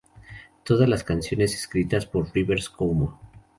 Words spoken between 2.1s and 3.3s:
Rivers Cuomo.